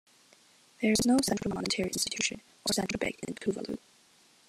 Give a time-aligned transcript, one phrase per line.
[0.81, 3.77] There is no central monetary institution or central bank in Tuvalu.